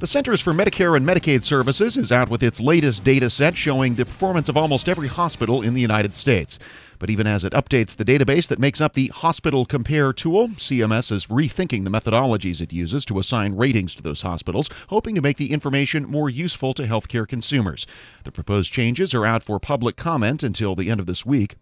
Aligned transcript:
The 0.00 0.06
Centers 0.06 0.40
for 0.40 0.54
Medicare 0.54 0.96
and 0.96 1.06
Medicaid 1.06 1.44
Services 1.44 1.98
is 1.98 2.10
out 2.10 2.30
with 2.30 2.42
its 2.42 2.58
latest 2.58 3.04
data 3.04 3.28
set 3.28 3.54
showing 3.54 3.96
the 3.96 4.06
performance 4.06 4.48
of 4.48 4.56
almost 4.56 4.88
every 4.88 5.08
hospital 5.08 5.60
in 5.60 5.74
the 5.74 5.80
United 5.82 6.16
States. 6.16 6.58
But 7.00 7.08
even 7.08 7.26
as 7.26 7.44
it 7.44 7.54
updates 7.54 7.96
the 7.96 8.04
database 8.04 8.46
that 8.48 8.58
makes 8.58 8.80
up 8.80 8.92
the 8.92 9.08
Hospital 9.08 9.64
Compare 9.64 10.12
tool, 10.12 10.48
CMS 10.50 11.10
is 11.10 11.28
rethinking 11.28 11.84
the 11.84 11.90
methodologies 11.90 12.60
it 12.60 12.74
uses 12.74 13.06
to 13.06 13.18
assign 13.18 13.56
ratings 13.56 13.94
to 13.94 14.02
those 14.02 14.20
hospitals, 14.20 14.68
hoping 14.88 15.14
to 15.14 15.22
make 15.22 15.38
the 15.38 15.50
information 15.50 16.06
more 16.06 16.28
useful 16.28 16.74
to 16.74 16.82
healthcare 16.82 17.26
consumers. 17.26 17.86
The 18.24 18.30
proposed 18.30 18.70
changes 18.70 19.14
are 19.14 19.24
out 19.24 19.42
for 19.42 19.58
public 19.58 19.96
comment 19.96 20.42
until 20.42 20.74
the 20.74 20.90
end 20.90 21.00
of 21.00 21.06
this 21.06 21.24
week. 21.24 21.56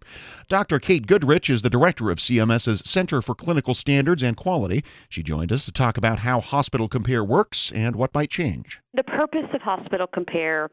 Dr. 0.48 0.80
Kate 0.80 1.07
Goodrich 1.07 1.48
is 1.48 1.62
the 1.62 1.70
director 1.70 2.11
of 2.11 2.18
CMS's 2.18 2.82
Center 2.84 3.23
for 3.23 3.36
Clinical 3.36 3.75
Standards 3.75 4.25
and 4.25 4.36
Quality. 4.36 4.82
She 5.09 5.23
joined 5.23 5.52
us 5.52 5.64
to 5.66 5.73
talk 5.73 5.96
about 5.96 6.18
how 6.18 6.41
Hospital 6.41 6.89
Compare 6.89 7.23
works 7.23 7.70
and 7.73 7.95
what 7.95 8.12
might 8.12 8.30
change. 8.30 8.80
The 8.93 9.05
purpose 9.05 9.46
of 9.55 9.62
Hospital 9.62 10.09
Compare 10.09 10.68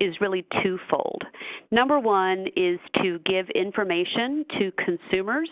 is 0.00 0.14
really 0.20 0.46
twofold. 0.62 1.22
Number 1.70 1.98
one 1.98 2.46
is 2.56 2.78
to 3.02 3.18
give 3.26 3.48
information 3.50 4.44
to 4.58 4.72
consumers 4.84 5.50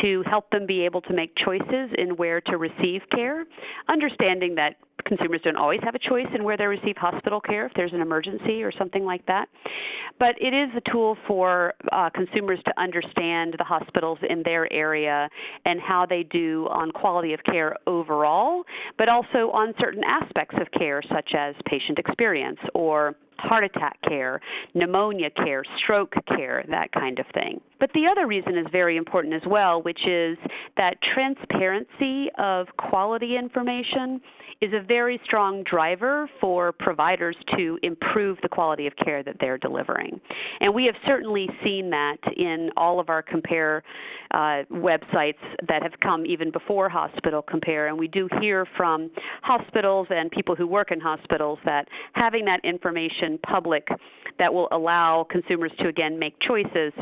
to 0.00 0.22
help 0.28 0.48
them 0.50 0.66
be 0.66 0.84
able 0.84 1.00
to 1.02 1.12
make 1.12 1.34
choices 1.36 1.90
in 1.98 2.16
where 2.16 2.40
to 2.40 2.56
receive 2.56 3.02
care, 3.14 3.44
understanding 3.88 4.54
that 4.54 4.76
consumers 5.04 5.40
don't 5.44 5.56
always 5.56 5.80
have 5.82 5.94
a 5.94 5.98
choice 5.98 6.26
in 6.34 6.44
where 6.44 6.56
they 6.56 6.66
receive 6.66 6.96
hospital 6.96 7.40
care 7.40 7.66
if 7.66 7.72
there's 7.74 7.92
an 7.92 8.00
emergency 8.00 8.62
or 8.62 8.72
something 8.78 9.04
like 9.04 9.24
that. 9.26 9.48
But 10.18 10.34
it 10.40 10.54
is 10.54 10.70
a 10.76 10.90
tool 10.90 11.16
for 11.26 11.74
uh, 11.90 12.10
consumers 12.14 12.60
to 12.66 12.80
understand 12.80 13.54
the 13.58 13.64
hospitals 13.64 14.18
in 14.28 14.42
their 14.44 14.72
area 14.72 15.28
and 15.64 15.80
how 15.80 16.06
they 16.06 16.22
do 16.24 16.68
on 16.70 16.90
quality 16.92 17.32
of 17.32 17.40
care 17.44 17.76
overall, 17.86 18.64
but 18.98 19.08
also 19.08 19.50
on 19.52 19.74
certain 19.78 20.02
aspects 20.04 20.56
of 20.60 20.68
care, 20.78 21.02
such 21.12 21.32
as 21.36 21.54
patient 21.66 21.98
experience 21.98 22.58
or 22.74 23.14
heart 23.42 23.64
attack 23.64 23.98
care, 24.08 24.40
pneumonia 24.74 25.30
care, 25.30 25.64
stroke 25.82 26.14
care, 26.28 26.64
that 26.68 26.92
kind 26.92 27.18
of 27.18 27.26
thing. 27.34 27.60
But 27.80 27.90
the 27.94 28.06
other 28.10 28.26
reason 28.26 28.56
is 28.56 28.66
very 28.70 28.96
important 28.96 29.34
as 29.34 29.42
well, 29.46 29.82
which 29.82 30.06
is 30.06 30.38
that 30.76 30.96
transparency 31.14 32.30
of 32.38 32.68
quality 32.78 33.36
information 33.36 34.20
is 34.60 34.72
a 34.72 34.82
very 34.92 35.18
strong 35.24 35.62
driver 35.64 36.28
for 36.38 36.70
providers 36.70 37.34
to 37.56 37.78
improve 37.82 38.36
the 38.42 38.48
quality 38.48 38.86
of 38.86 38.92
care 39.02 39.22
that 39.22 39.36
they're 39.40 39.56
delivering. 39.56 40.20
And 40.60 40.74
we 40.74 40.84
have 40.84 40.94
certainly 41.06 41.48
seen 41.64 41.88
that 41.88 42.18
in 42.36 42.68
all 42.76 43.00
of 43.00 43.08
our 43.08 43.22
Compare 43.22 43.82
uh, 44.32 44.64
websites 44.70 45.40
that 45.66 45.82
have 45.82 45.92
come 46.02 46.26
even 46.26 46.50
before 46.50 46.90
Hospital 46.90 47.40
Compare. 47.40 47.86
And 47.86 47.98
we 47.98 48.06
do 48.06 48.28
hear 48.42 48.66
from 48.76 49.10
hospitals 49.42 50.08
and 50.10 50.30
people 50.30 50.54
who 50.54 50.66
work 50.66 50.92
in 50.92 51.00
hospitals 51.00 51.58
that 51.64 51.88
having 52.12 52.44
that 52.44 52.60
information 52.62 53.38
public 53.48 53.88
that 54.38 54.52
will 54.52 54.68
allow 54.72 55.26
consumers 55.30 55.72
to 55.78 55.88
again 55.88 56.18
make 56.18 56.34
choices 56.46 56.92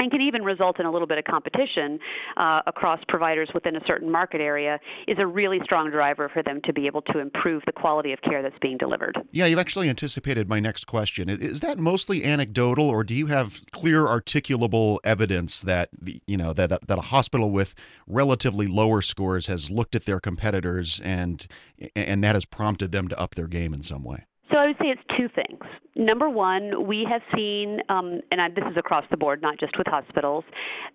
and 0.00 0.10
can 0.10 0.20
even 0.22 0.42
result 0.42 0.80
in 0.80 0.86
a 0.86 0.90
little 0.90 1.06
bit 1.06 1.18
of 1.18 1.24
competition 1.24 1.98
uh, 2.36 2.62
across 2.66 2.98
providers 3.06 3.50
within 3.54 3.76
a 3.76 3.80
certain 3.86 4.10
market 4.10 4.40
area 4.40 4.80
is 5.06 5.18
a 5.18 5.26
really 5.26 5.58
strong 5.62 5.90
driver 5.90 6.28
for 6.32 6.42
them 6.42 6.60
to 6.64 6.72
be 6.72 6.86
able 6.86 7.02
to 7.02 7.18
improve 7.18 7.62
the 7.66 7.72
quality 7.72 8.12
of 8.12 8.20
care 8.22 8.42
that's 8.42 8.58
being 8.60 8.78
delivered. 8.78 9.16
Yeah, 9.30 9.46
you've 9.46 9.58
actually 9.58 9.90
anticipated 9.90 10.48
my 10.48 10.58
next 10.58 10.86
question. 10.86 11.28
Is 11.28 11.60
that 11.60 11.78
mostly 11.78 12.24
anecdotal, 12.24 12.88
or 12.88 13.04
do 13.04 13.14
you 13.14 13.26
have 13.26 13.60
clear, 13.72 14.06
articulable 14.06 14.98
evidence 15.04 15.60
that 15.60 15.90
you 16.26 16.36
know 16.36 16.54
that 16.54 16.70
that 16.70 16.98
a 16.98 17.02
hospital 17.02 17.50
with 17.50 17.74
relatively 18.06 18.66
lower 18.66 19.02
scores 19.02 19.46
has 19.48 19.70
looked 19.70 19.94
at 19.94 20.06
their 20.06 20.18
competitors 20.18 21.00
and 21.04 21.46
and 21.94 22.24
that 22.24 22.34
has 22.34 22.46
prompted 22.46 22.90
them 22.92 23.08
to 23.08 23.18
up 23.18 23.34
their 23.34 23.46
game 23.46 23.74
in 23.74 23.82
some 23.82 24.02
way? 24.02 24.24
So 24.50 24.58
I 24.58 24.66
would 24.66 24.76
say 24.78 24.86
it's 24.86 25.00
two 25.16 25.28
things. 25.34 25.60
Number 25.94 26.28
one, 26.28 26.86
we 26.86 27.06
have 27.08 27.20
seen, 27.34 27.78
um, 27.88 28.20
and 28.30 28.40
I, 28.40 28.48
this 28.48 28.64
is 28.70 28.76
across 28.76 29.04
the 29.10 29.16
board, 29.16 29.42
not 29.42 29.58
just 29.60 29.76
with 29.78 29.86
hospitals, 29.86 30.44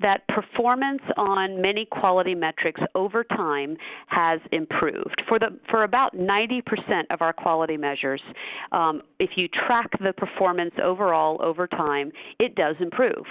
that 0.02 0.28
performance 0.28 1.02
on 1.16 1.62
many 1.62 1.86
quality 1.86 2.36
metrics 2.36 2.82
over 2.96 3.24
time 3.24 3.78
has 4.08 4.40
improved. 4.52 5.22
For 5.30 5.40
the 5.40 5.58
for 5.70 5.84
about 5.84 6.16
90% 6.16 6.62
of 7.12 7.22
our 7.22 7.34
quality 7.34 7.78
measures, 7.78 8.22
um, 8.72 9.02
if 9.20 9.32
you 9.36 9.48
track 9.48 9.90
the 10.04 10.14
performance 10.14 10.74
overall 10.84 11.42
over 11.42 11.68
time, 11.68 12.12
it 12.40 12.56
does 12.56 12.76
improve. 12.80 13.26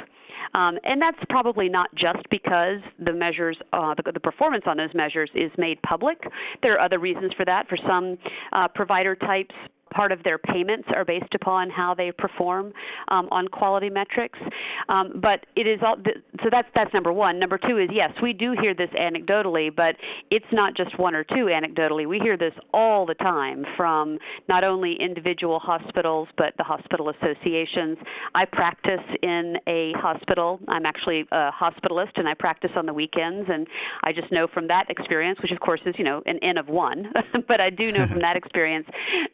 Um, 0.54 0.78
and 0.84 1.00
that's 1.00 1.18
probably 1.28 1.68
not 1.68 1.92
just 1.94 2.28
because 2.30 2.78
the 3.04 3.12
measures, 3.12 3.56
uh, 3.72 3.94
the, 4.04 4.12
the, 4.12 4.20
performance 4.20 4.64
on 4.66 4.76
those 4.76 4.94
measures 4.94 5.30
is 5.34 5.50
made 5.58 5.80
public. 5.82 6.18
There 6.62 6.74
are 6.74 6.80
other 6.80 6.98
reasons 6.98 7.32
for 7.36 7.44
that. 7.44 7.68
For 7.68 7.78
some 7.86 8.18
uh, 8.52 8.68
provider 8.68 9.16
types, 9.16 9.54
part 9.94 10.12
of 10.12 10.22
their 10.22 10.38
payments 10.38 10.88
are 10.94 11.04
based 11.04 11.34
upon 11.34 11.70
how 11.70 11.94
they 11.94 12.10
perform 12.12 12.72
um, 13.08 13.28
on 13.30 13.48
quality 13.48 13.88
metrics. 13.88 14.38
Um, 14.88 15.20
but 15.22 15.46
it 15.56 15.66
is 15.66 15.80
all 15.84 15.96
so 16.42 16.48
that's 16.50 16.68
that's 16.74 16.92
number 16.92 17.12
one. 17.12 17.38
Number 17.38 17.58
two 17.58 17.78
is 17.78 17.88
yes, 17.92 18.10
we 18.22 18.32
do 18.32 18.54
hear 18.60 18.74
this 18.74 18.90
anecdotally, 19.00 19.74
but 19.74 19.96
it's 20.30 20.46
not 20.52 20.76
just 20.76 20.98
one 20.98 21.14
or 21.14 21.24
two 21.24 21.46
anecdotally. 21.50 22.06
We 22.06 22.18
hear 22.18 22.36
this 22.36 22.52
all 22.72 23.06
the 23.06 23.14
time 23.14 23.64
from 23.76 24.18
not 24.48 24.64
only 24.64 24.96
individual 25.00 25.58
hospitals 25.58 26.28
but 26.36 26.54
the 26.58 26.64
hospital 26.64 27.10
associations. 27.10 27.96
I 28.34 28.44
practice 28.44 29.00
in 29.22 29.56
a 29.68 29.92
hospital. 29.96 30.60
I'm 30.68 30.86
actually 30.86 31.24
a 31.30 31.50
hospitalist, 31.52 32.12
and 32.16 32.28
I 32.28 32.34
practice 32.34 32.70
on 32.76 32.86
the 32.86 32.94
weekends. 32.94 33.48
And 33.52 33.66
I 34.02 34.12
just 34.12 34.32
know 34.32 34.46
from 34.52 34.66
that 34.68 34.86
experience, 34.90 35.38
which 35.40 35.52
of 35.52 35.60
course 35.60 35.80
is 35.86 35.94
you 35.98 36.04
know 36.04 36.22
an 36.26 36.38
N 36.42 36.58
of 36.58 36.68
one, 36.68 37.12
but 37.48 37.60
I 37.60 37.70
do 37.70 37.92
know 37.92 38.06
from 38.06 38.18
that 38.20 38.36
experience 38.36 38.86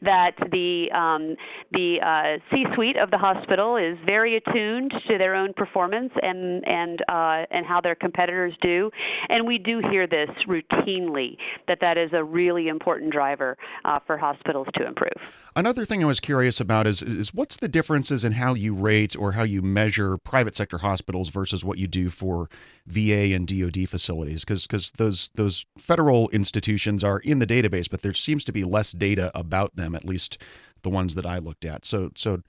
that 0.03 0.33
the 0.51 0.89
um, 0.95 1.37
the 1.73 1.99
uh, 2.01 2.39
C-suite 2.51 2.97
of 2.97 3.11
the 3.11 3.19
hospital 3.19 3.77
is 3.77 3.97
very 4.05 4.37
attuned 4.37 4.93
to 5.09 5.19
their 5.19 5.35
own 5.35 5.53
performance 5.55 6.13
and 6.23 6.67
and 6.67 7.01
uh, 7.09 7.47
and 7.51 7.67
how 7.67 7.81
their 7.81 7.95
competitors 7.95 8.55
do, 8.63 8.91
and 9.29 9.47
we 9.47 9.59
do 9.59 9.81
hear 9.91 10.07
this 10.07 10.31
routinely 10.49 11.37
that 11.69 11.79
that 11.81 11.97
is 11.99 12.11
a 12.13 12.23
really 12.23 12.69
important 12.69 13.13
driver 13.13 13.57
uh, 13.85 13.99
for 14.07 14.17
hospitals 14.17 14.67
to 14.75 14.87
improve. 14.87 15.11
Another 15.57 15.85
thing 15.85 16.03
I 16.03 16.07
was 16.07 16.21
curious 16.21 16.61
about 16.61 16.87
is 16.87 17.03
is 17.03 17.35
what's 17.35 17.57
the 17.57 17.69
differences 17.69 18.25
in 18.25 18.33
how 18.33 18.55
you 18.55 18.75
rate 18.75 19.17
or 19.17 19.33
how 19.33 19.43
you 19.43 19.63
measure 19.63 20.17
private 20.19 20.57
sector 20.57 20.79
hospitals 20.79 21.29
versus 21.29 21.65
what 21.65 21.79
you 21.79 21.87
do 21.87 22.11
for 22.11 22.49
VA 22.87 23.35
and 23.35 23.47
DoD 23.47 23.89
facilities 23.89 24.45
because 24.45 24.67
because 24.67 24.93
those 24.93 25.31
those 25.35 25.67
federal 25.79 26.29
institutions 26.31 27.05
are 27.05 27.19
in 27.21 27.39
the 27.39 27.47
database, 27.47 27.89
but 27.91 28.03
there 28.03 28.15
seems 28.15 28.45
to 28.45 28.53
be 28.53 28.65
less 28.65 28.93
data 28.93 29.31
about 29.35 29.75
them, 29.77 29.95
at 29.95 30.05
least 30.05 30.39
the 30.83 30.91
ones 30.91 31.15
that 31.15 31.27
I 31.27 31.39
looked 31.39 31.65
at. 31.65 31.85
So 31.85 32.11
so 32.17 32.43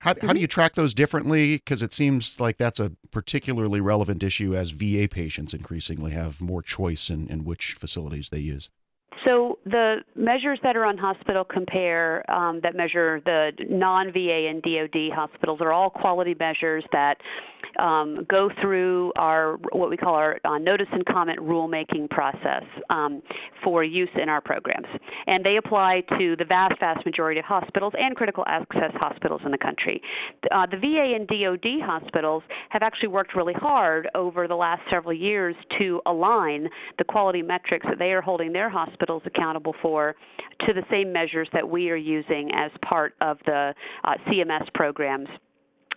how, 0.00 0.12
mm-hmm. 0.12 0.26
how 0.26 0.32
do 0.32 0.36
mm-hmm. 0.36 0.42
you 0.42 0.46
track 0.46 0.74
those 0.74 0.94
differently? 0.94 1.56
Because 1.56 1.82
it 1.82 1.92
seems 1.92 2.38
like 2.38 2.56
that's 2.56 2.80
a 2.80 2.92
particularly 3.10 3.80
relevant 3.80 4.22
issue 4.22 4.54
as 4.54 4.70
VA 4.70 5.08
patients 5.10 5.54
increasingly 5.54 6.12
have 6.12 6.40
more 6.40 6.62
choice 6.62 7.10
in, 7.10 7.28
in 7.28 7.44
which 7.44 7.74
facilities 7.74 8.30
they 8.30 8.38
use. 8.38 8.68
The 9.66 9.96
measures 10.14 10.58
that 10.62 10.76
are 10.76 10.84
on 10.84 10.96
Hospital 10.96 11.44
Compare 11.44 12.28
um, 12.30 12.60
that 12.62 12.74
measure 12.74 13.20
the 13.24 13.50
non-VA 13.68 14.48
and 14.48 14.62
DoD 14.62 15.12
hospitals 15.14 15.60
are 15.60 15.72
all 15.72 15.90
quality 15.90 16.34
measures 16.38 16.84
that 16.92 17.16
um, 17.78 18.24
go 18.30 18.50
through 18.60 19.12
our 19.16 19.56
what 19.72 19.90
we 19.90 19.96
call 19.96 20.14
our 20.14 20.38
uh, 20.44 20.58
notice 20.58 20.86
and 20.92 21.04
comment 21.06 21.38
rulemaking 21.40 22.08
process 22.08 22.62
um, 22.88 23.20
for 23.62 23.84
use 23.84 24.08
in 24.20 24.28
our 24.28 24.40
programs, 24.40 24.86
and 25.26 25.44
they 25.44 25.56
apply 25.56 26.02
to 26.18 26.36
the 26.36 26.44
vast, 26.44 26.78
vast 26.80 27.04
majority 27.04 27.38
of 27.38 27.44
hospitals 27.44 27.92
and 27.98 28.16
critical 28.16 28.44
access 28.46 28.92
hospitals 28.94 29.40
in 29.44 29.50
the 29.50 29.58
country. 29.58 30.00
Uh, 30.50 30.66
the 30.66 30.76
VA 30.76 31.14
and 31.14 31.28
DoD 31.28 31.84
hospitals 31.84 32.42
have 32.70 32.82
actually 32.82 33.08
worked 33.08 33.34
really 33.34 33.54
hard 33.54 34.08
over 34.14 34.48
the 34.48 34.54
last 34.54 34.82
several 34.90 35.12
years 35.12 35.54
to 35.78 36.00
align 36.06 36.68
the 36.96 37.04
quality 37.04 37.42
metrics 37.42 37.86
that 37.88 37.98
they 37.98 38.12
are 38.12 38.22
holding 38.22 38.52
their 38.52 38.70
hospitals 38.70 39.22
accountable 39.26 39.47
for 39.82 40.14
to 40.66 40.72
the 40.72 40.82
same 40.90 41.12
measures 41.12 41.48
that 41.52 41.68
we 41.68 41.90
are 41.90 41.96
using 41.96 42.50
as 42.54 42.70
part 42.82 43.14
of 43.20 43.38
the 43.46 43.74
uh, 44.04 44.14
CMS 44.26 44.72
programs 44.74 45.28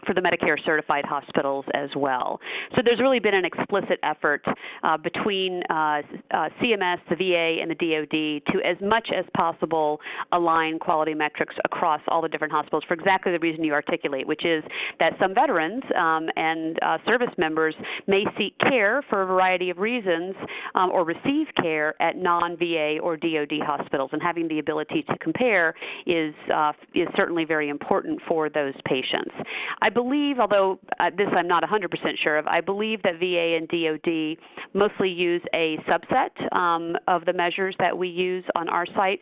for 0.06 0.13
the 0.13 0.21
Medicare 0.21 0.57
certified 0.65 1.06
hospitals 1.06 1.65
as 1.74 1.89
well. 1.95 2.39
So 2.75 2.81
there's 2.83 3.00
really 3.00 3.19
been 3.19 3.36
an 3.36 3.45
explicit 3.45 4.00
effort 4.03 4.44
uh, 4.83 4.98
between 4.98 5.62
uh, 5.69 5.74
uh, 5.74 6.50
CMS, 6.62 6.98
the 7.09 7.15
VA, 7.15 7.62
and 7.62 7.71
the 7.71 7.75
DoD 7.75 8.53
to, 8.53 8.68
as 8.68 8.77
much 8.81 9.09
as 9.15 9.25
possible, 9.36 10.00
align 10.31 10.80
quality 10.80 11.13
metrics 11.13 11.56
across 11.65 12.01
all 12.07 12.21
the 12.21 12.30
different 12.30 12.53
hospitals 12.53 12.83
for 12.88 12.94
exactly 12.94 13.31
the 13.31 13.39
reason 13.39 13.63
you 13.63 13.74
articulate, 13.74 14.27
which 14.27 14.45
is 14.45 14.63
that 15.00 15.13
some 15.19 15.33
veterans 15.33 15.83
um, 15.98 16.27
and 16.36 16.77
uh, 16.81 16.98
service 17.06 17.33
members 17.38 17.75
may 18.07 18.24
seek 18.38 18.57
care 18.59 19.03
for 19.09 19.24
a 19.24 19.25
variety 19.25 19.69
of 19.69 19.77
reasons 19.77 20.36
um, 20.75 20.92
or 20.92 21.03
receive 21.03 21.48
care 21.62 22.00
at 22.01 22.15
non-VA 22.15 22.98
or 23.01 23.18
DoD 23.18 23.59
hospitals, 23.65 24.09
and 24.13 24.21
having 24.21 24.48
the 24.48 24.59
ability 24.59 25.03
to 25.03 25.18
compare 25.19 25.74
is 26.06 26.33
uh, 26.53 26.74
is 26.94 27.07
certainly 27.15 27.45
very 27.45 27.69
important 27.69 28.19
for 28.27 28.50
those 28.50 28.74
patients. 28.86 29.33
I 29.81 29.89
believe, 29.92 30.40
although 30.40 30.80
uh, 31.00 31.12
this 31.16 31.28
I'm 31.36 31.48
not 31.48 31.64
100% 31.64 31.86
sure 32.24 32.38
of, 32.38 32.48
I 32.48 32.62
believe 32.62 33.02
that 33.04 33.20
VA 33.20 33.58
and 33.58 33.68
DoD 33.68 34.38
mostly 34.74 35.10
use 35.10 35.42
a 35.54 35.78
subset 35.88 36.56
um, 36.56 36.96
of 37.08 37.26
the 37.26 37.34
measures 37.34 37.76
that 37.80 37.96
we 37.96 38.08
use 38.08 38.44
on 38.56 38.68
our 38.70 38.86
site. 38.96 39.20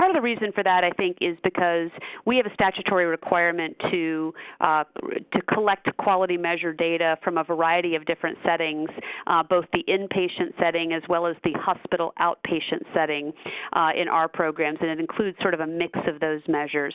Part 0.00 0.10
of 0.10 0.16
the 0.16 0.22
reason 0.22 0.50
for 0.54 0.64
that, 0.64 0.82
I 0.82 0.90
think, 0.96 1.18
is 1.20 1.36
because 1.44 1.90
we 2.24 2.38
have 2.38 2.46
a 2.46 2.54
statutory 2.54 3.04
requirement 3.04 3.76
to 3.90 4.32
uh, 4.62 4.84
to 5.32 5.42
collect 5.52 5.94
quality 5.98 6.38
measure 6.38 6.72
data 6.72 7.18
from 7.22 7.36
a 7.36 7.44
variety 7.44 7.94
of 7.96 8.06
different 8.06 8.38
settings, 8.42 8.88
uh, 9.26 9.42
both 9.42 9.66
the 9.74 9.84
inpatient 9.88 10.58
setting 10.58 10.94
as 10.94 11.02
well 11.10 11.26
as 11.26 11.36
the 11.44 11.52
hospital 11.52 12.14
outpatient 12.18 12.80
setting 12.94 13.30
uh, 13.74 13.90
in 13.94 14.08
our 14.08 14.26
programs, 14.26 14.78
and 14.80 14.88
it 14.88 14.98
includes 14.98 15.36
sort 15.42 15.52
of 15.52 15.60
a 15.60 15.66
mix 15.66 15.98
of 16.08 16.18
those 16.18 16.40
measures. 16.48 16.94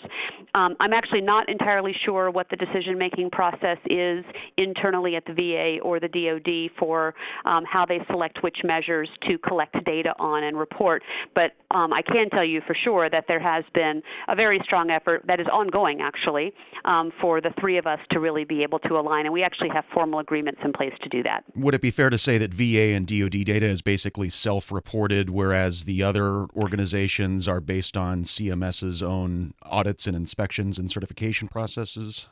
Um, 0.55 0.75
I'm 0.79 0.93
actually 0.93 1.21
not 1.21 1.47
entirely 1.47 1.93
sure 2.05 2.31
what 2.31 2.47
the 2.49 2.55
decision-making 2.55 3.29
process 3.29 3.77
is 3.85 4.25
internally 4.57 5.15
at 5.15 5.25
the 5.25 5.33
VA 5.33 5.77
or 5.83 5.99
the 5.99 6.07
DoD 6.07 6.75
for 6.79 7.13
um, 7.45 7.65
how 7.71 7.85
they 7.85 7.99
select 8.09 8.41
which 8.41 8.57
measures 8.63 9.09
to 9.29 9.37
collect 9.37 9.75
data 9.85 10.15
on 10.17 10.43
and 10.43 10.57
report, 10.57 11.03
but 11.35 11.51
um, 11.69 11.93
I 11.93 12.01
can 12.01 12.31
tell 12.31 12.43
you 12.43 12.61
for 12.65 12.75
sure 12.83 12.94
that 13.09 13.25
there 13.27 13.39
has 13.39 13.63
been 13.73 14.01
a 14.27 14.35
very 14.35 14.59
strong 14.63 14.89
effort 14.89 15.23
that 15.27 15.39
is 15.39 15.47
ongoing, 15.51 16.01
actually, 16.01 16.53
um, 16.85 17.11
for 17.21 17.41
the 17.41 17.51
three 17.59 17.77
of 17.77 17.85
us 17.85 17.99
to 18.11 18.19
really 18.19 18.45
be 18.45 18.63
able 18.63 18.79
to 18.79 18.97
align, 18.97 19.25
and 19.25 19.33
we 19.33 19.43
actually 19.43 19.69
have 19.69 19.83
formal 19.93 20.19
agreements 20.19 20.61
in 20.63 20.71
place 20.73 20.93
to 21.03 21.09
do 21.09 21.21
that. 21.23 21.43
Would 21.55 21.73
it 21.73 21.81
be 21.81 21.91
fair 21.91 22.09
to 22.09 22.17
say 22.17 22.37
that 22.37 22.53
VA 22.53 22.95
and 22.95 23.05
DoD 23.07 23.45
data 23.45 23.65
is 23.65 23.81
basically 23.81 24.29
self-reported, 24.29 25.29
whereas 25.29 25.83
the 25.85 26.01
other 26.03 26.45
organizations 26.55 27.47
are 27.47 27.61
based 27.61 27.97
on 27.97 28.23
CMS's 28.23 29.03
own 29.03 29.53
audits 29.63 30.07
and 30.07 30.15
inspections 30.15 30.79
and 30.79 30.89
certification 30.89 31.47
processes? 31.47 32.27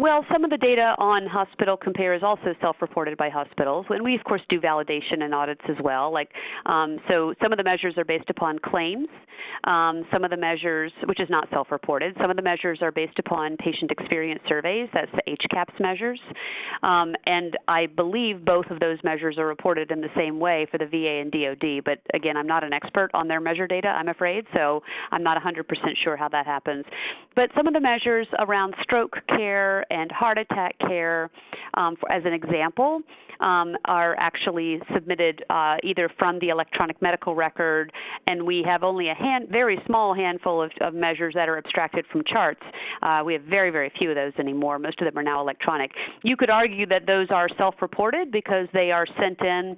Well, 0.00 0.24
some 0.32 0.44
of 0.44 0.50
the 0.50 0.56
data 0.56 0.94
on 0.96 1.26
Hospital 1.26 1.76
Compare 1.76 2.14
is 2.14 2.22
also 2.22 2.54
self-reported 2.62 3.18
by 3.18 3.28
hospitals, 3.28 3.84
and 3.90 4.02
we 4.02 4.14
of 4.14 4.24
course 4.24 4.40
do 4.48 4.58
validation 4.58 5.24
and 5.24 5.34
audits 5.34 5.60
as 5.68 5.76
well. 5.84 6.10
Like, 6.10 6.30
um, 6.64 6.96
so 7.06 7.34
some 7.42 7.52
of 7.52 7.58
the 7.58 7.64
measures 7.64 7.92
are 7.98 8.04
based 8.06 8.30
upon 8.30 8.58
claims. 8.60 9.08
Um, 9.64 10.06
some 10.10 10.24
of 10.24 10.30
the 10.30 10.38
measures, 10.38 10.90
which 11.04 11.20
is 11.20 11.28
not 11.28 11.48
self-reported, 11.50 12.16
some 12.18 12.30
of 12.30 12.36
the 12.36 12.42
measures 12.42 12.78
are 12.80 12.90
based 12.90 13.18
upon 13.18 13.58
patient 13.58 13.90
experience 13.90 14.40
surveys. 14.48 14.88
That's 14.94 15.10
the 15.12 15.36
HCAHPS 15.36 15.78
measures, 15.80 16.20
um, 16.82 17.14
and 17.26 17.58
I 17.68 17.84
believe 17.84 18.42
both 18.42 18.70
of 18.70 18.80
those 18.80 18.96
measures 19.04 19.36
are 19.36 19.46
reported 19.46 19.90
in 19.90 20.00
the 20.00 20.08
same 20.16 20.40
way 20.40 20.66
for 20.70 20.78
the 20.78 20.86
VA 20.86 21.20
and 21.20 21.30
DoD. 21.30 21.84
But 21.84 21.98
again, 22.14 22.38
I'm 22.38 22.46
not 22.46 22.64
an 22.64 22.72
expert 22.72 23.10
on 23.12 23.28
their 23.28 23.40
measure 23.40 23.66
data, 23.66 23.88
I'm 23.88 24.08
afraid, 24.08 24.46
so 24.56 24.82
I'm 25.10 25.22
not 25.22 25.36
100% 25.42 25.62
sure 26.02 26.16
how 26.16 26.30
that 26.30 26.46
happens. 26.46 26.86
But 27.36 27.50
some 27.54 27.66
of 27.66 27.74
the 27.74 27.80
measures 27.80 28.26
around 28.38 28.74
stroke 28.82 29.16
care 29.28 29.84
and 29.90 30.10
heart 30.12 30.38
attack 30.38 30.78
care, 30.78 31.30
um, 31.74 31.96
for, 31.98 32.10
as 32.10 32.22
an 32.24 32.32
example, 32.32 33.00
um, 33.40 33.76
are 33.86 34.14
actually 34.18 34.80
submitted 34.94 35.44
uh, 35.50 35.76
either 35.82 36.10
from 36.18 36.38
the 36.40 36.48
electronic 36.48 37.00
medical 37.00 37.34
record, 37.34 37.92
and 38.26 38.44
we 38.44 38.62
have 38.66 38.82
only 38.82 39.08
a 39.08 39.14
hand, 39.14 39.48
very 39.50 39.78
small 39.86 40.14
handful 40.14 40.62
of, 40.62 40.70
of 40.80 40.94
measures 40.94 41.34
that 41.34 41.48
are 41.48 41.58
abstracted 41.58 42.04
from 42.12 42.22
charts. 42.26 42.62
Uh, 43.02 43.22
we 43.24 43.32
have 43.32 43.42
very, 43.42 43.70
very 43.70 43.90
few 43.98 44.10
of 44.10 44.16
those 44.16 44.32
anymore. 44.38 44.78
Most 44.78 45.00
of 45.00 45.06
them 45.06 45.18
are 45.18 45.22
now 45.22 45.40
electronic. 45.40 45.90
You 46.22 46.36
could 46.36 46.50
argue 46.50 46.86
that 46.86 47.06
those 47.06 47.28
are 47.30 47.48
self-reported 47.56 48.30
because 48.30 48.68
they 48.72 48.90
are 48.90 49.06
sent 49.18 49.40
in 49.40 49.76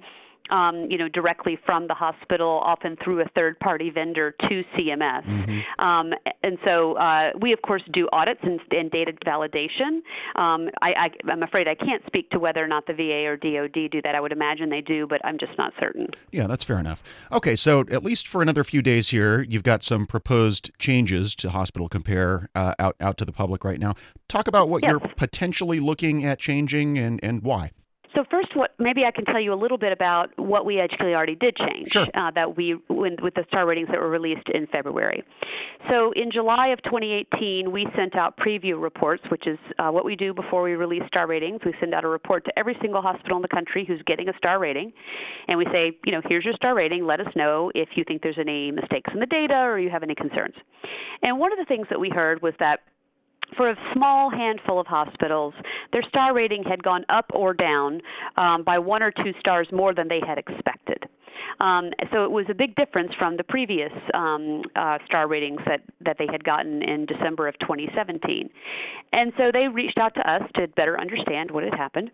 um, 0.49 0.87
you 0.89 0.97
know, 0.97 1.07
directly 1.07 1.57
from 1.65 1.87
the 1.87 1.93
hospital, 1.93 2.61
often 2.63 2.97
through 3.03 3.21
a 3.21 3.25
third-party 3.35 3.89
vendor 3.89 4.35
to 4.41 4.63
CMS. 4.75 5.25
Mm-hmm. 5.25 5.83
Um, 5.83 6.13
and 6.43 6.57
so 6.65 6.97
uh, 6.97 7.31
we, 7.39 7.53
of 7.53 7.61
course, 7.61 7.81
do 7.93 8.09
audits 8.11 8.41
and, 8.43 8.59
and 8.71 8.91
data 8.91 9.13
validation. 9.25 10.01
Um, 10.35 10.69
I, 10.81 11.09
am 11.29 11.43
afraid 11.43 11.67
I 11.67 11.75
can't 11.75 12.03
speak 12.05 12.29
to 12.31 12.39
whether 12.39 12.63
or 12.63 12.67
not 12.67 12.87
the 12.87 12.93
VA 12.93 13.25
or 13.25 13.37
DoD 13.37 13.91
do 13.91 14.01
that. 14.01 14.15
I 14.15 14.19
would 14.19 14.31
imagine 14.31 14.69
they 14.69 14.81
do, 14.81 15.07
but 15.07 15.23
I'm 15.23 15.37
just 15.37 15.57
not 15.57 15.73
certain. 15.79 16.07
Yeah, 16.31 16.47
that's 16.47 16.63
fair 16.63 16.79
enough. 16.79 17.03
Okay, 17.31 17.55
so 17.55 17.81
at 17.91 18.03
least 18.03 18.27
for 18.27 18.41
another 18.41 18.63
few 18.63 18.81
days 18.81 19.09
here, 19.09 19.43
you've 19.43 19.63
got 19.63 19.83
some 19.83 20.05
proposed 20.05 20.71
changes 20.77 21.35
to 21.35 21.49
Hospital 21.49 21.87
Compare 21.87 22.49
uh, 22.55 22.73
out 22.79 22.95
out 22.99 23.17
to 23.17 23.25
the 23.25 23.31
public 23.31 23.63
right 23.63 23.79
now. 23.79 23.93
Talk 24.27 24.47
about 24.47 24.69
what 24.69 24.83
yes. 24.83 24.91
you're 24.91 24.99
potentially 25.15 25.79
looking 25.79 26.25
at 26.25 26.39
changing 26.39 26.97
and 26.97 27.19
and 27.23 27.43
why. 27.43 27.71
So 28.15 28.23
first, 28.29 28.55
what 28.55 28.71
maybe 28.79 29.05
I 29.05 29.11
can 29.11 29.25
tell 29.25 29.39
you 29.39 29.53
a 29.53 29.55
little 29.55 29.77
bit 29.77 29.91
about 29.91 30.29
what 30.37 30.65
we 30.65 30.79
actually 30.79 31.13
already 31.13 31.35
did 31.35 31.55
change 31.55 31.91
sure. 31.91 32.07
uh, 32.13 32.31
that 32.31 32.55
we 32.55 32.75
when, 32.87 33.17
with 33.21 33.33
the 33.33 33.43
star 33.47 33.65
ratings 33.65 33.89
that 33.89 33.99
were 33.99 34.09
released 34.09 34.47
in 34.53 34.67
February. 34.67 35.23
So 35.89 36.11
in 36.13 36.31
July 36.31 36.67
of 36.67 36.81
2018, 36.83 37.71
we 37.71 37.87
sent 37.95 38.15
out 38.15 38.37
preview 38.37 38.81
reports, 38.81 39.23
which 39.29 39.47
is 39.47 39.57
uh, 39.79 39.89
what 39.89 40.05
we 40.05 40.15
do 40.15 40.33
before 40.33 40.61
we 40.63 40.73
release 40.73 41.03
star 41.07 41.27
ratings. 41.27 41.61
We 41.65 41.73
send 41.79 41.93
out 41.93 42.03
a 42.03 42.07
report 42.07 42.45
to 42.45 42.59
every 42.59 42.77
single 42.81 43.01
hospital 43.01 43.37
in 43.37 43.41
the 43.41 43.47
country 43.47 43.83
who's 43.85 44.01
getting 44.05 44.29
a 44.29 44.37
star 44.37 44.59
rating, 44.59 44.93
and 45.47 45.57
we 45.57 45.65
say, 45.71 45.97
you 46.05 46.11
know, 46.11 46.21
here's 46.27 46.45
your 46.45 46.53
star 46.53 46.75
rating. 46.75 47.05
Let 47.05 47.19
us 47.19 47.27
know 47.35 47.71
if 47.73 47.89
you 47.95 48.03
think 48.07 48.21
there's 48.21 48.39
any 48.39 48.71
mistakes 48.71 49.09
in 49.13 49.19
the 49.19 49.25
data 49.25 49.55
or 49.55 49.79
you 49.79 49.89
have 49.89 50.03
any 50.03 50.15
concerns. 50.15 50.55
And 51.21 51.39
one 51.39 51.51
of 51.51 51.57
the 51.57 51.65
things 51.65 51.87
that 51.89 51.99
we 51.99 52.09
heard 52.09 52.41
was 52.41 52.53
that 52.59 52.81
for 53.57 53.69
a 53.69 53.75
small 53.93 54.29
handful 54.29 54.79
of 54.79 54.87
hospitals, 54.87 55.53
their 55.91 56.03
star 56.03 56.33
rating 56.33 56.63
had 56.63 56.83
gone 56.83 57.05
up 57.09 57.25
or 57.33 57.53
down 57.53 58.01
um, 58.37 58.63
by 58.63 58.79
one 58.79 59.03
or 59.03 59.11
two 59.11 59.33
stars 59.39 59.67
more 59.71 59.93
than 59.93 60.07
they 60.07 60.19
had 60.25 60.37
expected. 60.37 61.03
Um, 61.59 61.91
so 62.11 62.23
it 62.23 62.31
was 62.31 62.45
a 62.49 62.53
big 62.53 62.75
difference 62.75 63.11
from 63.17 63.37
the 63.37 63.43
previous 63.43 63.91
um, 64.13 64.61
uh, 64.75 64.97
star 65.05 65.27
ratings 65.27 65.61
that, 65.65 65.81
that 66.01 66.17
they 66.17 66.27
had 66.31 66.43
gotten 66.43 66.81
in 66.81 67.05
December 67.05 67.47
of 67.47 67.57
2017. 67.59 68.49
And 69.11 69.33
so 69.37 69.51
they 69.51 69.67
reached 69.67 69.97
out 69.97 70.15
to 70.15 70.29
us 70.29 70.41
to 70.55 70.67
better 70.69 70.99
understand 70.99 71.51
what 71.51 71.63
had 71.63 71.73
happened. 71.73 72.11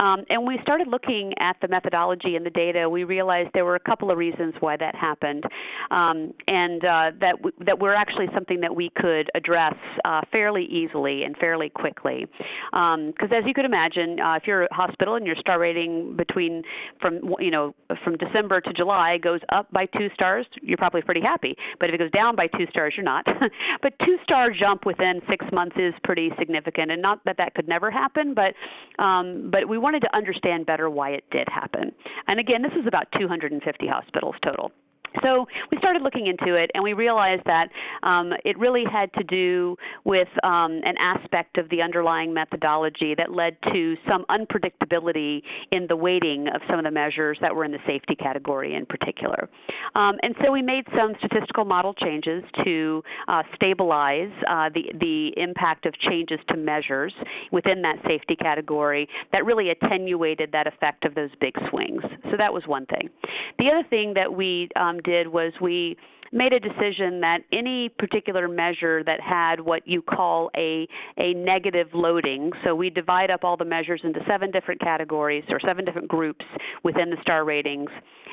Um, 0.00 0.24
and 0.28 0.46
we 0.46 0.58
started 0.62 0.88
looking 0.88 1.32
at 1.38 1.56
the 1.60 1.68
methodology 1.68 2.36
and 2.36 2.44
the 2.44 2.50
data. 2.50 2.88
We 2.88 3.04
realized 3.04 3.50
there 3.54 3.64
were 3.64 3.76
a 3.76 3.80
couple 3.80 4.10
of 4.10 4.18
reasons 4.18 4.54
why 4.60 4.76
that 4.76 4.94
happened, 4.94 5.44
um, 5.90 6.32
and 6.46 6.84
uh, 6.84 7.10
that 7.20 7.36
w- 7.36 7.56
that 7.66 7.78
were 7.78 7.94
actually 7.94 8.26
something 8.34 8.60
that 8.60 8.74
we 8.74 8.90
could 8.96 9.30
address 9.34 9.74
uh, 10.04 10.22
fairly 10.30 10.64
easily 10.64 11.24
and 11.24 11.36
fairly 11.36 11.68
quickly. 11.68 12.26
Because 12.70 13.30
um, 13.30 13.32
as 13.32 13.44
you 13.46 13.54
could 13.54 13.64
imagine, 13.64 14.18
uh, 14.20 14.34
if 14.34 14.44
you're 14.46 14.64
a 14.64 14.74
hospital 14.74 15.16
and 15.16 15.26
your 15.26 15.36
star 15.36 15.58
rating 15.58 16.16
between 16.16 16.62
from 17.00 17.34
you 17.38 17.50
know 17.50 17.74
from 18.04 18.16
December 18.16 18.60
to 18.60 18.72
July 18.72 19.18
goes 19.18 19.40
up 19.50 19.70
by 19.72 19.86
two 19.86 20.08
stars, 20.14 20.46
you're 20.62 20.78
probably 20.78 21.02
pretty 21.02 21.20
happy. 21.20 21.54
But 21.78 21.88
if 21.88 21.94
it 21.94 21.98
goes 21.98 22.10
down 22.10 22.36
by 22.36 22.46
two 22.48 22.66
stars, 22.70 22.94
you're 22.96 23.04
not. 23.04 23.26
but 23.82 23.92
two 24.04 24.16
star 24.22 24.50
jump 24.50 24.86
within 24.86 25.20
six 25.28 25.44
months 25.52 25.76
is 25.78 25.94
pretty 26.04 26.30
significant, 26.38 26.90
and 26.90 27.00
not 27.00 27.20
that 27.24 27.36
that 27.38 27.54
could 27.54 27.68
never 27.68 27.90
happen, 27.90 28.34
but 28.34 28.54
um, 29.02 29.50
but 29.50 29.68
we 29.68 29.78
wanted 29.92 30.06
to 30.06 30.16
understand 30.16 30.64
better 30.64 30.88
why 30.88 31.10
it 31.10 31.24
did 31.30 31.46
happen. 31.48 31.92
And 32.26 32.40
again, 32.40 32.62
this 32.62 32.72
is 32.80 32.86
about 32.86 33.08
250 33.18 33.86
hospitals 33.86 34.36
total. 34.42 34.72
So 35.22 35.46
we 35.70 35.78
started 35.78 36.02
looking 36.02 36.26
into 36.26 36.54
it, 36.54 36.70
and 36.74 36.82
we 36.82 36.92
realized 36.92 37.42
that 37.46 37.68
um, 38.02 38.32
it 38.44 38.58
really 38.58 38.84
had 38.90 39.12
to 39.14 39.24
do 39.24 39.76
with 40.04 40.28
um, 40.42 40.80
an 40.84 40.94
aspect 40.98 41.58
of 41.58 41.68
the 41.68 41.82
underlying 41.82 42.32
methodology 42.32 43.14
that 43.16 43.32
led 43.32 43.56
to 43.72 43.96
some 44.08 44.24
unpredictability 44.30 45.42
in 45.70 45.86
the 45.88 45.96
weighting 45.96 46.48
of 46.48 46.60
some 46.68 46.78
of 46.78 46.84
the 46.84 46.90
measures 46.90 47.38
that 47.40 47.54
were 47.54 47.64
in 47.64 47.72
the 47.72 47.78
safety 47.86 48.14
category 48.14 48.74
in 48.74 48.86
particular. 48.86 49.48
Um, 49.94 50.16
and 50.22 50.34
so 50.42 50.50
we 50.50 50.62
made 50.62 50.84
some 50.96 51.12
statistical 51.18 51.64
model 51.64 51.94
changes 51.94 52.42
to 52.64 53.02
uh, 53.28 53.42
stabilize 53.54 54.30
uh, 54.48 54.70
the, 54.74 54.84
the 55.00 55.32
impact 55.36 55.86
of 55.86 55.94
changes 55.98 56.38
to 56.48 56.56
measures 56.56 57.12
within 57.50 57.82
that 57.82 57.96
safety 58.06 58.36
category 58.36 59.08
that 59.32 59.44
really 59.44 59.70
attenuated 59.70 60.50
that 60.52 60.66
effect 60.66 61.04
of 61.04 61.14
those 61.14 61.30
big 61.40 61.54
swings. 61.70 62.02
So 62.30 62.36
that 62.38 62.52
was 62.52 62.62
one 62.66 62.86
thing. 62.86 63.08
The 63.58 63.68
other 63.68 63.86
thing 63.88 64.14
that 64.14 64.32
we 64.32 64.68
um, 64.76 65.00
did 65.02 65.28
was 65.28 65.52
we 65.60 65.96
made 66.34 66.52
a 66.54 66.60
decision 66.60 67.20
that 67.20 67.40
any 67.52 67.90
particular 67.98 68.48
measure 68.48 69.04
that 69.04 69.20
had 69.20 69.60
what 69.60 69.86
you 69.86 70.00
call 70.00 70.50
a 70.56 70.88
a 71.18 71.34
negative 71.34 71.88
loading 71.92 72.50
so 72.64 72.74
we 72.74 72.88
divide 72.88 73.30
up 73.30 73.44
all 73.44 73.56
the 73.56 73.64
measures 73.64 74.00
into 74.02 74.20
seven 74.26 74.50
different 74.50 74.80
categories 74.80 75.44
or 75.50 75.60
seven 75.60 75.84
different 75.84 76.08
groups 76.08 76.44
within 76.84 77.10
the 77.10 77.16
star 77.20 77.44
ratings 77.44 77.90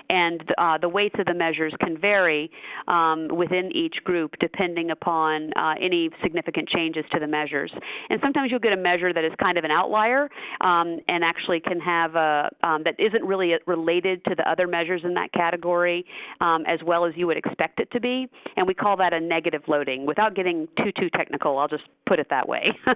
and 0.09 0.43
uh, 0.57 0.77
the 0.77 0.89
weights 0.89 1.15
of 1.19 1.25
the 1.25 1.33
measures 1.33 1.73
can 1.79 1.97
vary 1.97 2.49
um, 2.87 3.27
within 3.31 3.71
each 3.75 3.95
group 4.03 4.33
depending 4.39 4.91
upon 4.91 5.51
uh, 5.55 5.75
any 5.81 6.09
significant 6.23 6.67
changes 6.69 7.05
to 7.11 7.19
the 7.19 7.27
measures. 7.27 7.71
And 8.09 8.19
sometimes 8.21 8.51
you'll 8.51 8.59
get 8.59 8.73
a 8.73 8.77
measure 8.77 9.13
that 9.13 9.23
is 9.23 9.31
kind 9.41 9.57
of 9.57 9.63
an 9.63 9.71
outlier 9.71 10.29
um, 10.61 10.99
and 11.07 11.23
actually 11.23 11.59
can 11.59 11.79
have 11.79 12.15
a 12.15 12.49
um, 12.63 12.83
that 12.83 12.95
isn't 12.99 13.23
really 13.23 13.53
related 13.67 14.23
to 14.25 14.35
the 14.35 14.49
other 14.49 14.67
measures 14.67 15.01
in 15.03 15.13
that 15.13 15.31
category 15.33 16.05
um, 16.41 16.63
as 16.67 16.79
well 16.85 17.05
as 17.05 17.13
you 17.15 17.27
would 17.27 17.37
expect 17.37 17.79
it 17.79 17.89
to 17.91 17.99
be, 17.99 18.27
and 18.57 18.67
we 18.67 18.73
call 18.73 18.97
that 18.97 19.13
a 19.13 19.19
negative 19.19 19.61
loading. 19.67 20.05
Without 20.05 20.35
getting 20.35 20.67
too 20.77 20.91
too 20.99 21.09
technical, 21.15 21.57
I'll 21.57 21.67
just 21.67 21.83
put 22.07 22.19
it 22.19 22.27
that 22.29 22.47
way. 22.47 22.71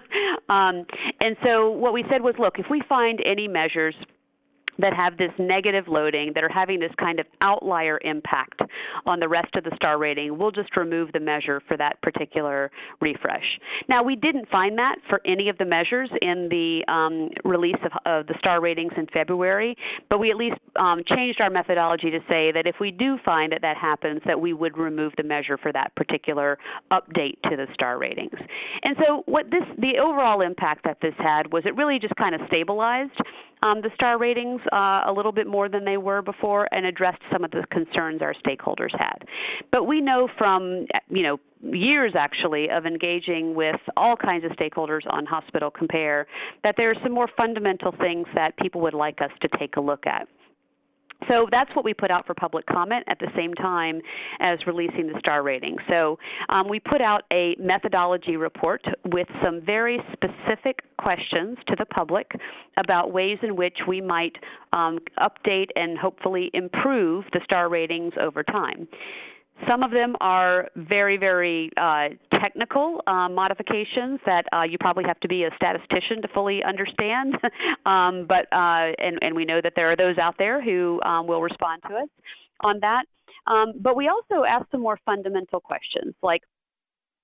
Um, 0.49 0.85
and 1.21 1.37
so 1.43 1.69
what 1.69 1.93
we 1.93 2.03
said 2.11 2.21
was, 2.21 2.35
look, 2.37 2.59
if 2.59 2.65
we 2.69 2.81
find 2.87 3.19
any 3.25 3.47
measures 3.47 3.95
that 4.79 4.93
have 4.93 5.17
this 5.17 5.31
negative 5.37 5.85
loading 5.87 6.31
that 6.35 6.43
are 6.43 6.49
having 6.49 6.79
this 6.79 6.91
kind 6.99 7.19
of 7.19 7.25
outlier 7.41 7.99
impact 8.03 8.61
on 9.05 9.19
the 9.19 9.27
rest 9.27 9.55
of 9.55 9.63
the 9.63 9.71
star 9.75 9.97
rating, 9.97 10.37
we'll 10.37 10.51
just 10.51 10.75
remove 10.75 11.11
the 11.11 11.19
measure 11.19 11.61
for 11.67 11.77
that 11.77 12.01
particular 12.01 12.71
refresh. 13.01 13.59
Now, 13.87 14.03
we 14.03 14.15
didn't 14.15 14.49
find 14.49 14.77
that 14.77 14.95
for 15.09 15.21
any 15.25 15.49
of 15.49 15.57
the 15.57 15.65
measures 15.65 16.09
in 16.21 16.47
the 16.49 16.83
um, 16.91 17.29
release 17.43 17.75
of, 17.83 17.91
of, 18.05 18.27
the 18.27 18.35
star 18.39 18.61
ratings 18.61 18.93
in 18.95 19.05
February, 19.13 19.75
but 20.09 20.17
we 20.17 20.31
at 20.31 20.37
least 20.37 20.55
um, 20.77 21.01
changed 21.05 21.41
our 21.41 21.49
methodology 21.49 22.09
to 22.09 22.19
say 22.29 22.51
that 22.51 22.65
if 22.65 22.75
we 22.79 22.89
do 22.89 23.17
find 23.25 23.51
that 23.51 23.61
that 23.61 23.75
happens, 23.75 24.21
that 24.25 24.39
we 24.39 24.53
would 24.53 24.77
remove 24.77 25.11
the 25.17 25.23
measure 25.23 25.57
for 25.57 25.73
that 25.73 25.93
particular 25.95 26.57
update 26.91 27.41
to 27.49 27.57
the 27.57 27.67
star 27.73 27.97
ratings. 27.97 28.35
And 28.83 28.95
so, 29.05 29.23
what 29.25 29.51
this 29.51 29.63
the 29.77 29.99
overall 29.99 30.41
impact 30.41 30.85
that 30.85 30.97
this 31.01 31.13
had 31.17 31.51
was 31.51 31.63
it 31.65 31.75
really 31.75 31.99
just 31.99 32.15
kind 32.15 32.33
of 32.33 32.41
stabilized 32.47 33.11
um, 33.63 33.81
the 33.81 33.89
star 33.95 34.17
ratings 34.17 34.61
uh, 34.71 35.03
a 35.07 35.13
little 35.15 35.31
bit 35.31 35.47
more 35.47 35.69
than 35.69 35.85
they 35.85 35.97
were 35.97 36.21
before 36.21 36.67
and 36.73 36.85
addressed 36.85 37.21
some 37.31 37.43
of 37.43 37.51
the 37.51 37.63
concerns 37.71 38.21
our 38.21 38.33
stakeholders 38.45 38.91
had. 38.97 39.25
But 39.71 39.85
we 39.85 40.01
know 40.01 40.27
from 40.37 40.85
you 41.09 41.23
know 41.23 41.39
years 41.61 42.13
actually 42.17 42.69
of 42.69 42.85
engaging 42.85 43.55
with 43.55 43.79
all 43.95 44.17
kinds 44.17 44.43
of 44.43 44.51
stakeholders 44.51 45.01
on 45.09 45.25
Hospital 45.25 45.71
Compare 45.71 46.27
that 46.63 46.75
there 46.77 46.89
are 46.89 46.95
some 47.01 47.13
more 47.13 47.29
fundamental 47.37 47.93
things 47.99 48.27
that 48.35 48.57
people 48.57 48.81
would 48.81 48.93
like 48.93 49.21
us 49.21 49.31
to 49.41 49.47
take 49.57 49.77
a 49.77 49.81
look 49.81 50.05
at. 50.05 50.27
So 51.27 51.47
that's 51.51 51.73
what 51.75 51.85
we 51.85 51.93
put 51.93 52.11
out 52.11 52.25
for 52.25 52.33
public 52.33 52.65
comment 52.65 53.03
at 53.07 53.19
the 53.19 53.27
same 53.35 53.53
time 53.53 54.01
as 54.39 54.59
releasing 54.65 55.07
the 55.07 55.19
star 55.19 55.43
rating. 55.43 55.77
So 55.89 56.17
um, 56.49 56.69
we 56.69 56.79
put 56.79 57.01
out 57.01 57.23
a 57.31 57.55
methodology 57.59 58.37
report 58.37 58.83
with 59.05 59.27
some 59.43 59.61
very 59.65 59.99
specific 60.13 60.79
questions 60.97 61.57
to 61.67 61.75
the 61.77 61.85
public 61.85 62.31
about 62.77 63.11
ways 63.11 63.37
in 63.41 63.55
which 63.55 63.77
we 63.87 64.01
might 64.01 64.35
um, 64.71 64.99
update 65.19 65.67
and 65.75 65.97
hopefully 65.97 66.49
improve 66.53 67.25
the 67.33 67.41
star 67.43 67.69
ratings 67.69 68.13
over 68.19 68.43
time. 68.43 68.87
Some 69.67 69.83
of 69.83 69.91
them 69.91 70.15
are 70.19 70.67
very, 70.75 71.17
very 71.17 71.69
uh, 71.77 72.09
technical 72.39 73.01
uh, 73.07 73.29
modifications 73.29 74.19
that 74.25 74.45
uh, 74.51 74.63
you 74.63 74.77
probably 74.79 75.03
have 75.05 75.19
to 75.21 75.27
be 75.27 75.43
a 75.43 75.49
statistician 75.55 76.21
to 76.21 76.27
fully 76.33 76.63
understand. 76.63 77.35
um, 77.85 78.25
but 78.27 78.45
uh, 78.51 78.91
and, 78.97 79.19
and 79.21 79.35
we 79.35 79.45
know 79.45 79.61
that 79.61 79.73
there 79.75 79.91
are 79.91 79.95
those 79.95 80.17
out 80.17 80.35
there 80.37 80.61
who 80.61 81.01
um, 81.03 81.27
will 81.27 81.41
respond 81.41 81.81
to 81.87 81.95
us 81.95 82.09
on 82.61 82.79
that. 82.81 83.05
Um, 83.47 83.73
but 83.79 83.95
we 83.95 84.09
also 84.09 84.43
ask 84.43 84.65
some 84.71 84.81
more 84.81 84.99
fundamental 85.05 85.59
questions, 85.59 86.13
like 86.21 86.41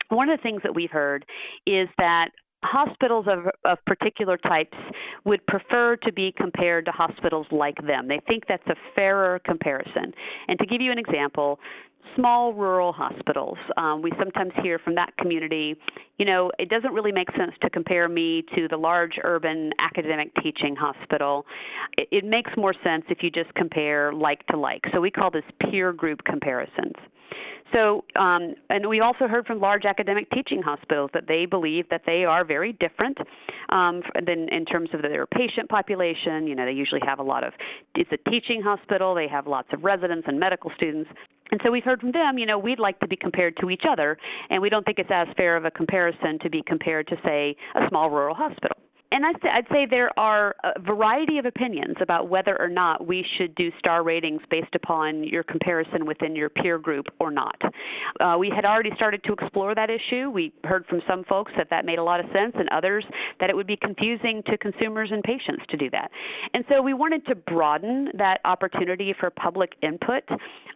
one 0.09 0.29
of 0.29 0.37
the 0.37 0.43
things 0.43 0.61
that 0.63 0.73
we've 0.73 0.91
heard 0.91 1.25
is 1.65 1.87
that 1.97 2.29
hospitals 2.63 3.25
of, 3.27 3.45
of, 3.65 3.77
particular 3.85 4.37
types 4.37 4.77
would 5.25 5.45
prefer 5.47 5.95
to 6.03 6.11
be 6.11 6.33
compared 6.37 6.85
to 6.85 6.91
hospitals 6.91 7.47
like 7.51 7.75
them. 7.85 8.07
They 8.07 8.19
think 8.27 8.43
that's 8.47 8.67
a 8.67 8.75
fairer 8.95 9.39
comparison. 9.45 10.13
And 10.47 10.59
to 10.59 10.65
give 10.65 10.81
you 10.81 10.91
an 10.91 10.99
example, 10.99 11.59
small 12.15 12.53
rural 12.53 12.91
hospitals. 12.91 13.57
Um, 13.77 14.01
we 14.01 14.11
sometimes 14.17 14.51
hear 14.63 14.79
from 14.79 14.95
that 14.95 15.15
community, 15.17 15.75
you 16.17 16.25
know, 16.25 16.51
it 16.59 16.69
doesn't 16.69 16.93
really 16.93 17.11
make 17.11 17.29
sense 17.37 17.51
to 17.61 17.69
compare 17.69 18.07
me 18.07 18.43
to 18.55 18.67
the 18.67 18.77
large 18.77 19.13
urban 19.23 19.71
academic 19.79 20.31
teaching 20.41 20.75
hospital. 20.75 21.45
It, 21.97 22.07
it 22.11 22.25
makes 22.25 22.51
more 22.57 22.73
sense 22.83 23.03
if 23.09 23.19
you 23.21 23.29
just 23.29 23.53
compare 23.55 24.13
like 24.13 24.45
to 24.47 24.57
like. 24.57 24.81
So 24.93 25.01
we 25.01 25.11
call 25.11 25.31
this 25.31 25.43
peer 25.69 25.93
group 25.93 26.23
comparisons. 26.25 26.95
So, 27.73 28.03
um, 28.15 28.55
and 28.69 28.87
we 28.87 28.99
also 28.99 29.27
heard 29.27 29.45
from 29.45 29.59
large 29.59 29.85
academic 29.85 30.29
teaching 30.31 30.61
hospitals 30.61 31.11
that 31.13 31.25
they 31.27 31.45
believe 31.45 31.87
that 31.89 32.01
they 32.05 32.25
are 32.25 32.43
very 32.43 32.73
different 32.73 33.17
um, 33.69 34.01
than 34.25 34.49
in 34.49 34.65
terms 34.65 34.89
of 34.93 35.01
their 35.01 35.27
patient 35.27 35.69
population. 35.69 36.47
You 36.47 36.55
know, 36.55 36.65
they 36.65 36.71
usually 36.71 37.01
have 37.05 37.19
a 37.19 37.23
lot 37.23 37.43
of. 37.43 37.53
It's 37.95 38.11
a 38.11 38.29
teaching 38.29 38.61
hospital. 38.61 39.13
They 39.13 39.27
have 39.27 39.47
lots 39.47 39.67
of 39.71 39.83
residents 39.83 40.27
and 40.27 40.39
medical 40.39 40.71
students. 40.75 41.09
And 41.51 41.59
so 41.63 41.71
we've 41.71 41.83
heard 41.83 41.99
from 41.99 42.11
them, 42.11 42.37
you 42.37 42.45
know, 42.45 42.59
we'd 42.59 42.79
like 42.79 42.99
to 42.99 43.07
be 43.07 43.15
compared 43.15 43.57
to 43.57 43.71
each 43.71 43.83
other, 43.89 44.17
and 44.51 44.61
we 44.61 44.69
don't 44.69 44.85
think 44.85 44.99
it's 44.99 45.09
as 45.11 45.27
fair 45.35 45.57
of 45.57 45.65
a 45.65 45.71
comparison 45.71 46.37
to 46.43 46.49
be 46.49 46.61
compared 46.65 47.07
to, 47.07 47.15
say, 47.25 47.55
a 47.75 47.87
small 47.89 48.11
rural 48.11 48.35
hospital 48.35 48.77
and 49.11 49.25
I'd 49.25 49.35
say, 49.41 49.49
I'd 49.49 49.67
say 49.71 49.87
there 49.89 50.11
are 50.19 50.55
a 50.63 50.79
variety 50.79 51.37
of 51.39 51.45
opinions 51.45 51.95
about 52.01 52.29
whether 52.29 52.59
or 52.59 52.67
not 52.67 53.07
we 53.07 53.25
should 53.37 53.55
do 53.55 53.71
star 53.79 54.03
ratings 54.03 54.41
based 54.51 54.75
upon 54.75 55.23
your 55.23 55.43
comparison 55.43 56.05
within 56.05 56.35
your 56.35 56.49
peer 56.49 56.77
group 56.77 57.07
or 57.19 57.31
not. 57.31 57.59
Uh, 58.19 58.35
we 58.37 58.51
had 58.53 58.65
already 58.65 58.91
started 58.95 59.23
to 59.23 59.33
explore 59.33 59.73
that 59.73 59.89
issue. 59.89 60.29
We 60.29 60.53
heard 60.63 60.85
from 60.85 61.01
some 61.07 61.23
folks 61.23 61.51
that 61.57 61.69
that 61.69 61.85
made 61.85 61.99
a 61.99 62.03
lot 62.03 62.19
of 62.19 62.27
sense, 62.33 62.53
and 62.55 62.69
others 62.69 63.03
that 63.39 63.49
it 63.49 63.55
would 63.55 63.67
be 63.67 63.77
confusing 63.77 64.43
to 64.47 64.57
consumers 64.57 65.09
and 65.11 65.23
patients 65.23 65.63
to 65.69 65.77
do 65.77 65.89
that. 65.89 66.11
And 66.53 66.63
so 66.69 66.81
we 66.81 66.93
wanted 66.93 67.25
to 67.27 67.35
broaden 67.35 68.09
that 68.15 68.41
opportunity 68.45 69.15
for 69.19 69.29
public 69.29 69.73
input. 69.81 70.23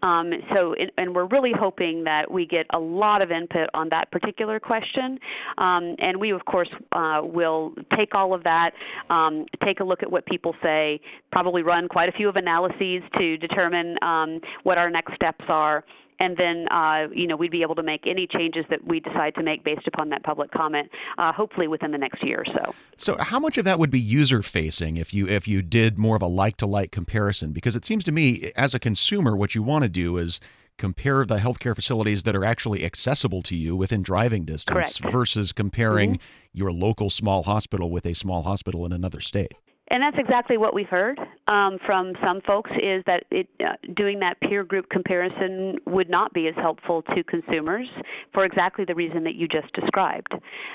Um, 0.03 0.31
so, 0.53 0.75
and 0.98 1.15
we're 1.15 1.27
really 1.27 1.53
hoping 1.57 2.03
that 2.03 2.29
we 2.29 2.45
get 2.45 2.65
a 2.74 2.79
lot 2.79 3.22
of 3.22 3.31
input 3.31 3.69
on 3.74 3.89
that 3.89 4.12
particular 4.12 4.60
question. 4.60 5.19
Um, 5.57 5.95
and 6.00 6.19
we, 6.19 6.31
of 6.31 6.43
course, 6.45 6.69
uh, 6.91 7.22
will 7.24 7.74
take 7.95 8.13
all 8.15 8.24
all 8.24 8.33
of 8.33 8.43
that, 8.43 8.72
um, 9.10 9.45
take 9.63 9.81
a 9.81 9.83
look 9.83 10.01
at 10.01 10.10
what 10.10 10.25
people 10.25 10.55
say, 10.63 11.00
probably 11.31 11.62
run 11.62 11.88
quite 11.88 12.07
a 12.07 12.12
few 12.13 12.29
of 12.29 12.36
analyses 12.38 13.03
to 13.17 13.38
determine 13.38 13.98
um, 14.01 14.39
what 14.63 14.77
our 14.77 14.89
next 14.89 15.13
steps 15.15 15.43
are 15.50 15.83
and 16.20 16.38
then 16.38 16.67
uh, 16.72 17.08
you 17.13 17.27
know 17.27 17.36
we'd 17.36 17.51
be 17.51 17.62
able 17.62 17.75
to 17.75 17.84
make 17.84 18.08
any 18.08 18.27
changes 18.27 18.65
that 18.70 18.86
we 18.86 19.00
decide 19.00 19.36
to 19.36 19.43
make 19.43 19.63
based 19.63 19.88
upon 19.88 20.10
that 20.10 20.24
public 20.24 20.51
comment, 20.51 20.89
uh, 21.17 21.32
hopefully 21.32 21.67
within 21.67 21.91
the 21.91 21.98
next 21.98 22.24
year 22.24 22.43
or 22.46 22.53
so. 22.53 22.75
So, 22.98 23.17
how 23.20 23.39
much 23.39 23.58
of 23.58 23.65
that 23.65 23.79
would 23.79 23.89
be 23.89 24.00
user 24.00 24.41
facing 24.41 24.98
if 24.98 25.13
you 25.13 25.27
if 25.27 25.48
you 25.48 25.62
did 25.62 25.98
more 25.98 26.15
of 26.15 26.22
a 26.22 26.27
like 26.27 26.58
to 26.58 26.65
like 26.65 26.91
comparison? 26.91 27.51
Because 27.51 27.75
it 27.75 27.86
seems 27.86 28.03
to 28.05 28.12
me, 28.12 28.51
as 28.55 28.74
a 28.74 28.79
consumer, 28.79 29.36
what 29.36 29.55
you 29.55 29.63
want 29.63 29.84
to 29.84 29.89
do 29.89 30.17
is 30.17 30.39
compare 30.77 31.24
the 31.25 31.38
healthcare 31.38 31.75
facilities 31.75 32.24
that 32.24 32.36
are 32.36 32.43
actually 32.43 32.84
accessible 32.84 33.41
to 33.43 33.55
you 33.55 33.75
within 33.75 34.01
driving 34.01 34.43
distance 34.43 34.98
Correct. 34.98 35.13
versus 35.13 35.51
comparing 35.51 36.13
mm-hmm. 36.13 36.58
your 36.58 36.72
local 36.72 37.10
small 37.10 37.43
hospital 37.43 37.91
with 37.91 38.05
a 38.05 38.13
small 38.13 38.41
hospital 38.41 38.86
in 38.86 38.91
another 38.91 39.20
state. 39.20 39.53
And 39.93 40.01
that's 40.01 40.17
exactly 40.17 40.57
what 40.57 40.73
we've 40.73 40.89
heard 40.89 41.19
um, 41.47 41.77
from 41.85 42.13
some 42.25 42.41
folks 42.47 42.71
is 42.81 43.03
that 43.05 43.25
it, 43.29 43.47
uh, 43.59 43.73
doing 43.95 44.19
that 44.21 44.41
peer 44.41 44.63
group 44.63 44.89
comparison 44.89 45.77
would 45.85 46.09
not 46.09 46.33
be 46.33 46.47
as 46.47 46.55
helpful 46.55 47.03
to 47.15 47.23
consumers 47.25 47.88
for 48.33 48.43
exactly 48.43 48.85
the 48.85 48.95
reason 48.95 49.23
that 49.23 49.35
you 49.35 49.47
just 49.47 49.71
described. 49.73 50.33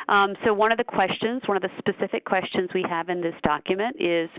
Um, 0.09 0.35
so 0.45 0.55
one 0.55 0.71
of 0.71 0.79
the 0.79 0.85
questions, 0.85 1.43
one 1.47 1.57
of 1.57 1.65
the 1.65 1.71
specific 1.79 2.25
questions 2.27 2.71
we 2.73 2.85
have 2.89 3.09
in 3.09 3.21
this 3.21 3.35
document 3.43 3.97
is 3.99 4.31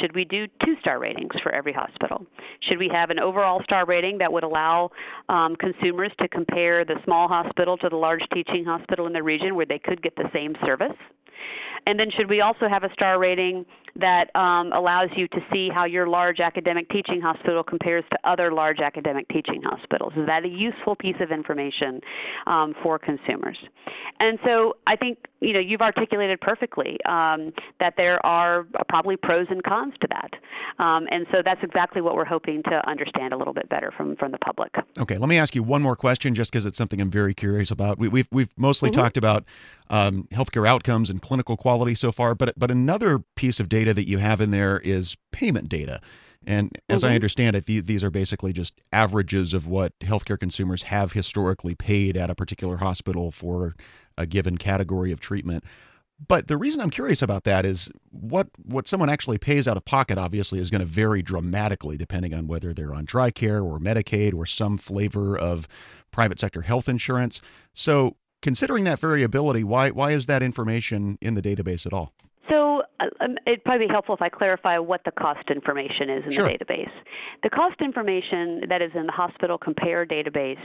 should 0.00 0.12
we 0.16 0.24
do 0.24 0.48
two 0.64 0.74
star 0.80 0.98
ratings 0.98 1.30
for 1.40 1.54
every 1.54 1.72
hospital? 1.72 2.26
Should 2.62 2.78
we 2.78 2.90
have 2.92 3.10
an 3.10 3.20
overall 3.20 3.62
star 3.62 3.86
rating 3.86 4.18
that 4.18 4.32
would 4.32 4.42
allow 4.42 4.90
um, 5.28 5.54
consumers 5.54 6.10
to 6.18 6.26
compare 6.26 6.84
the 6.84 6.96
small 7.04 7.28
hospital 7.28 7.76
to 7.76 7.88
the 7.88 7.96
large 7.96 8.22
teaching 8.34 8.64
hospital 8.64 9.06
in 9.06 9.12
the 9.12 9.22
region 9.22 9.54
where 9.54 9.64
they 9.64 9.78
could 9.78 10.02
get 10.02 10.16
the 10.16 10.28
same 10.34 10.56
service? 10.66 10.96
And 11.86 11.98
then 11.98 12.08
should 12.16 12.28
we 12.28 12.40
also 12.40 12.68
have 12.68 12.84
a 12.84 12.92
star 12.92 13.18
rating 13.18 13.64
that 13.96 14.34
um, 14.36 14.72
allows 14.72 15.08
you 15.16 15.26
to 15.28 15.40
see 15.52 15.68
how 15.72 15.84
your 15.84 16.06
large 16.06 16.38
academic 16.40 16.88
teaching 16.90 17.20
hospital 17.20 17.62
compares 17.62 18.04
to 18.10 18.18
other 18.24 18.52
large 18.52 18.78
academic 18.78 19.28
teaching 19.28 19.62
hospitals? 19.62 20.12
Is 20.16 20.26
that 20.26 20.44
a 20.44 20.48
useful 20.48 20.94
piece 20.94 21.16
of 21.20 21.30
information 21.30 22.00
um, 22.46 22.74
for 22.82 22.98
consumers? 22.98 23.58
And 24.20 24.38
so 24.44 24.76
I 24.86 24.96
think 24.96 25.18
you 25.40 25.52
know 25.52 25.60
you've 25.60 25.80
articulated 25.80 26.40
perfectly 26.40 26.98
um, 27.04 27.52
that 27.80 27.94
there 27.96 28.24
are 28.24 28.66
probably 28.88 29.16
pros 29.16 29.46
and 29.50 29.62
cons 29.62 29.94
to 30.00 30.08
that, 30.08 30.82
um, 30.82 31.06
and 31.10 31.26
so 31.32 31.38
that's 31.44 31.62
exactly 31.62 32.02
what 32.02 32.14
we're 32.14 32.24
hoping 32.24 32.62
to 32.64 32.88
understand 32.88 33.32
a 33.32 33.36
little 33.36 33.54
bit 33.54 33.68
better 33.68 33.92
from 33.96 34.16
from 34.16 34.32
the 34.32 34.38
public. 34.38 34.74
Okay, 34.98 35.16
let 35.16 35.28
me 35.28 35.38
ask 35.38 35.54
you 35.54 35.62
one 35.62 35.82
more 35.82 35.96
question, 35.96 36.34
just 36.34 36.52
because 36.52 36.66
it's 36.66 36.76
something 36.76 37.00
I'm 37.00 37.10
very 37.10 37.34
curious 37.34 37.70
about. 37.70 37.98
We, 37.98 38.06
have 38.06 38.12
we've, 38.12 38.28
we've 38.30 38.58
mostly 38.58 38.90
mm-hmm. 38.90 39.00
talked 39.00 39.16
about 39.16 39.44
um, 39.90 40.28
healthcare 40.32 40.68
outcomes 40.68 41.10
and 41.10 41.22
clinical 41.22 41.56
quality 41.56 41.94
so 41.94 42.12
far, 42.12 42.34
but 42.34 42.58
but 42.58 42.70
another 42.70 43.20
piece 43.36 43.60
of 43.60 43.68
data 43.68 43.94
that 43.94 44.08
you 44.08 44.18
have 44.18 44.40
in 44.40 44.50
there 44.50 44.80
is 44.80 45.16
payment 45.32 45.68
data. 45.68 46.00
And 46.46 46.78
as 46.88 47.02
mm-hmm. 47.02 47.10
I 47.10 47.14
understand 47.14 47.56
it, 47.56 47.66
these 47.66 48.04
are 48.04 48.10
basically 48.10 48.52
just 48.52 48.80
averages 48.92 49.54
of 49.54 49.66
what 49.66 49.98
healthcare 50.00 50.38
consumers 50.38 50.84
have 50.84 51.12
historically 51.12 51.74
paid 51.74 52.16
at 52.16 52.30
a 52.30 52.34
particular 52.34 52.76
hospital 52.76 53.30
for 53.30 53.74
a 54.16 54.24
given 54.24 54.56
category 54.56 55.10
of 55.10 55.20
treatment. 55.20 55.64
But 56.26 56.48
the 56.48 56.56
reason 56.56 56.80
I'm 56.80 56.90
curious 56.90 57.22
about 57.22 57.44
that 57.44 57.64
is 57.64 57.90
what 58.10 58.48
what 58.64 58.88
someone 58.88 59.08
actually 59.08 59.38
pays 59.38 59.68
out 59.68 59.76
of 59.76 59.84
pocket 59.84 60.18
obviously 60.18 60.58
is 60.58 60.70
going 60.70 60.80
to 60.80 60.86
vary 60.86 61.22
dramatically 61.22 61.96
depending 61.96 62.34
on 62.34 62.48
whether 62.48 62.74
they're 62.74 62.94
on 62.94 63.06
TRICARE 63.06 63.64
or 63.64 63.78
Medicaid 63.78 64.34
or 64.34 64.44
some 64.44 64.78
flavor 64.78 65.38
of 65.38 65.68
private 66.10 66.40
sector 66.40 66.62
health 66.62 66.88
insurance. 66.88 67.40
So, 67.74 68.16
considering 68.42 68.84
that 68.84 68.98
variability, 68.98 69.64
why 69.64 69.90
why 69.90 70.12
is 70.12 70.26
that 70.26 70.42
information 70.42 71.18
in 71.20 71.34
the 71.34 71.42
database 71.42 71.86
at 71.86 71.92
all? 71.92 72.12
So, 72.48 72.82
uh, 72.98 73.04
um, 73.20 73.36
it'd 73.46 73.62
probably 73.64 73.86
be 73.86 73.92
helpful 73.92 74.14
if 74.14 74.22
I 74.22 74.28
clarify 74.28 74.78
what 74.78 75.02
the 75.04 75.10
cost 75.10 75.50
information 75.50 76.08
is 76.08 76.24
in 76.24 76.30
sure. 76.30 76.44
the 76.48 76.64
database. 76.64 76.90
The 77.42 77.50
cost 77.50 77.80
information 77.80 78.62
that 78.68 78.80
is 78.80 78.90
in 78.94 79.06
the 79.06 79.12
Hospital 79.12 79.58
Compare 79.58 80.06
database 80.06 80.56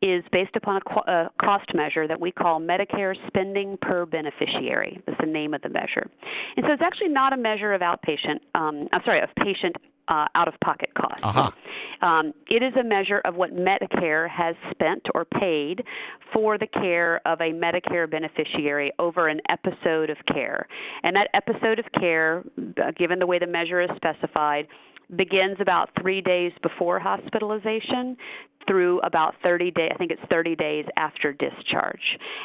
is 0.00 0.22
based 0.30 0.54
upon 0.54 0.80
a, 0.80 1.10
a 1.10 1.30
cost 1.42 1.74
measure 1.74 2.06
that 2.06 2.20
we 2.20 2.30
call 2.30 2.60
Medicare 2.60 3.14
spending 3.26 3.76
per 3.82 4.06
beneficiary. 4.06 5.00
That's 5.06 5.18
the 5.20 5.26
name 5.26 5.54
of 5.54 5.62
the 5.62 5.70
measure. 5.70 6.08
And 6.56 6.64
so 6.66 6.72
it's 6.72 6.82
actually 6.82 7.08
not 7.08 7.32
a 7.32 7.36
measure 7.36 7.72
of 7.72 7.80
outpatient, 7.80 8.38
um, 8.54 8.88
I'm 8.92 9.02
sorry, 9.04 9.20
of 9.20 9.30
patient 9.36 9.74
uh, 10.08 10.26
out 10.34 10.48
of 10.48 10.54
pocket 10.62 10.90
costs. 10.96 11.22
Uh-huh. 11.22 11.50
Um, 12.06 12.34
it 12.48 12.62
is 12.62 12.74
a 12.78 12.84
measure 12.84 13.20
of 13.24 13.34
what 13.34 13.54
Medicare 13.54 14.28
has 14.28 14.54
spent 14.70 15.02
or 15.14 15.24
paid 15.24 15.82
for 16.32 16.58
the 16.58 16.66
care 16.66 17.20
of 17.26 17.40
a 17.40 17.52
Medicare 17.52 18.10
beneficiary 18.10 18.92
over 18.98 19.28
an 19.28 19.40
episode 19.48 20.10
of 20.10 20.18
care. 20.32 20.66
And 21.02 21.16
that 21.16 21.28
episode 21.32 21.78
of 21.78 21.86
care, 21.98 22.44
uh, 22.58 22.90
given 22.98 23.18
the 23.18 23.26
way 23.26 23.38
the 23.38 23.46
measure 23.46 23.80
is 23.80 23.90
specified, 23.96 24.66
begins 25.16 25.56
about 25.60 25.90
three 26.00 26.20
days 26.20 26.52
before 26.62 26.98
hospitalization 26.98 28.16
through 28.66 29.00
about 29.00 29.34
30 29.42 29.70
days, 29.72 29.90
I 29.94 29.98
think 29.98 30.10
it's 30.10 30.22
30 30.30 30.56
days 30.56 30.84
after 30.96 31.32
discharge. 31.32 32.00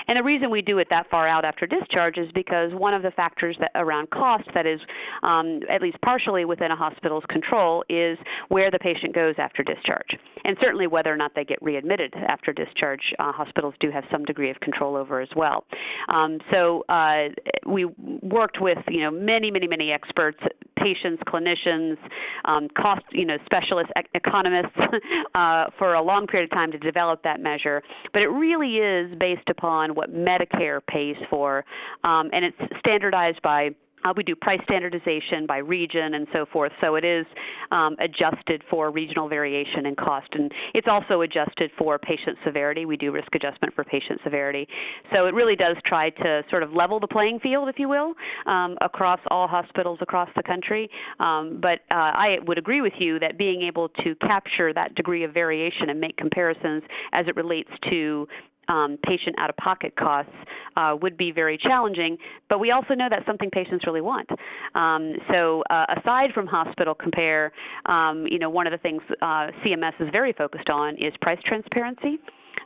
And 0.07 0.17
the 0.17 0.23
reason 0.23 0.49
we 0.49 0.61
do 0.61 0.79
it 0.79 0.87
that 0.89 1.09
far 1.09 1.27
out 1.27 1.45
after 1.45 1.65
discharge 1.65 2.17
is 2.17 2.29
because 2.33 2.71
one 2.73 2.93
of 2.93 3.01
the 3.01 3.11
factors 3.11 3.55
that 3.59 3.71
around 3.75 4.09
cost 4.09 4.43
that 4.53 4.65
is 4.65 4.79
um, 5.23 5.61
at 5.69 5.81
least 5.81 5.97
partially 6.03 6.45
within 6.45 6.71
a 6.71 6.75
hospital's 6.75 7.23
control 7.29 7.83
is 7.89 8.17
where 8.49 8.71
the 8.71 8.79
patient 8.79 9.13
goes 9.13 9.35
after 9.37 9.63
discharge. 9.63 10.17
And 10.43 10.57
certainly 10.61 10.87
whether 10.87 11.13
or 11.13 11.17
not 11.17 11.33
they 11.35 11.43
get 11.43 11.61
readmitted 11.61 12.13
after 12.15 12.53
discharge, 12.53 13.01
uh, 13.19 13.31
hospitals 13.31 13.73
do 13.79 13.91
have 13.91 14.03
some 14.11 14.25
degree 14.25 14.49
of 14.49 14.59
control 14.59 14.95
over 14.95 15.21
as 15.21 15.29
well. 15.35 15.65
Um, 16.07 16.39
so 16.51 16.83
uh, 16.89 17.29
we 17.65 17.85
worked 18.21 18.61
with 18.61 18.77
you 18.87 19.01
know 19.01 19.11
many, 19.11 19.51
many, 19.51 19.67
many 19.67 19.91
experts, 19.91 20.39
patients, 20.81 21.21
clinicians, 21.27 21.97
um, 22.45 22.67
cost 22.77 23.03
you 23.11 23.25
know 23.25 23.37
specialists, 23.45 23.91
economists 24.13 24.75
uh, 25.35 25.65
for 25.77 25.93
a 25.93 26.01
long 26.01 26.27
period 26.27 26.51
of 26.51 26.55
time 26.55 26.71
to 26.71 26.79
develop 26.79 27.23
that 27.23 27.39
measure, 27.39 27.81
but 28.13 28.21
it 28.21 28.27
really 28.27 28.77
is 28.77 29.13
based 29.19 29.49
upon 29.49 29.95
what 29.95 30.13
Medicare 30.13 30.79
pays 30.87 31.15
for, 31.29 31.65
um, 32.03 32.29
and 32.33 32.45
it's 32.45 32.57
standardized 32.79 33.41
by 33.41 33.69
uh, 34.03 34.13
we 34.15 34.23
do 34.23 34.35
price 34.35 34.59
standardization 34.63 35.45
by 35.47 35.57
region 35.57 36.15
and 36.15 36.27
so 36.33 36.45
forth, 36.51 36.71
so 36.81 36.95
it 36.95 37.05
is 37.05 37.25
um, 37.71 37.95
adjusted 37.99 38.63
for 38.69 38.91
regional 38.91 39.27
variation 39.27 39.85
in 39.85 39.95
cost, 39.95 40.27
and 40.33 40.51
it's 40.73 40.87
also 40.87 41.21
adjusted 41.21 41.71
for 41.77 41.97
patient 41.99 42.37
severity. 42.45 42.85
We 42.85 42.97
do 42.97 43.11
risk 43.11 43.33
adjustment 43.35 43.73
for 43.73 43.83
patient 43.83 44.19
severity, 44.23 44.67
so 45.13 45.25
it 45.25 45.33
really 45.33 45.55
does 45.55 45.75
try 45.85 46.09
to 46.09 46.43
sort 46.49 46.63
of 46.63 46.73
level 46.73 46.99
the 46.99 47.07
playing 47.07 47.39
field, 47.39 47.69
if 47.69 47.77
you 47.77 47.89
will, 47.89 48.13
um, 48.45 48.77
across 48.81 49.19
all 49.29 49.47
hospitals 49.47 49.99
across 50.01 50.29
the 50.35 50.43
country. 50.43 50.89
Um, 51.19 51.59
but 51.61 51.79
uh, 51.91 52.11
I 52.15 52.37
would 52.45 52.57
agree 52.57 52.81
with 52.81 52.93
you 52.99 53.19
that 53.19 53.37
being 53.37 53.61
able 53.61 53.89
to 54.03 54.15
capture 54.15 54.73
that 54.73 54.95
degree 54.95 55.23
of 55.23 55.33
variation 55.33 55.89
and 55.89 55.99
make 55.99 56.17
comparisons 56.17 56.83
as 57.13 57.27
it 57.27 57.35
relates 57.35 57.69
to 57.89 58.27
um, 58.69 58.97
patient 59.03 59.35
out 59.37 59.49
of 59.49 59.57
pocket 59.57 59.93
costs 59.97 60.31
uh, 60.77 60.95
would 61.01 61.17
be 61.17 61.31
very 61.31 61.57
challenging. 61.57 62.17
But 62.47 62.59
we 62.59 62.71
also 62.71 62.93
know 62.93 63.07
that's 63.09 63.25
something 63.25 63.49
patients 63.49 63.85
really 63.85 64.01
want. 64.01 64.29
Um, 64.75 65.13
so 65.31 65.63
uh, 65.69 65.85
aside 65.97 66.29
from 66.33 66.47
hospital 66.47 66.95
compare, 66.95 67.51
um, 67.85 68.25
you 68.29 68.39
know, 68.39 68.49
one 68.49 68.67
of 68.67 68.71
the 68.71 68.77
things 68.77 69.01
uh, 69.21 69.49
CMS 69.65 69.93
is 69.99 70.07
very 70.11 70.33
focused 70.33 70.69
on 70.69 70.95
is 70.95 71.13
price 71.21 71.39
transparency 71.45 72.19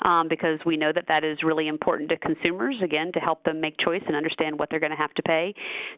um, 0.03 0.27
because 0.27 0.59
we 0.65 0.77
know 0.77 0.91
that 0.93 1.05
that 1.07 1.23
is 1.23 1.39
really 1.43 1.67
important 1.67 2.09
to 2.09 2.17
consumers, 2.17 2.75
again, 2.83 3.11
to 3.13 3.19
help 3.19 3.43
them 3.43 3.59
make 3.59 3.77
choice 3.77 4.01
and 4.05 4.15
understand 4.15 4.59
what 4.59 4.69
they're 4.69 4.79
going 4.79 4.91
to 4.91 4.97
have 4.97 5.13
to 5.15 5.23
pay. 5.23 5.53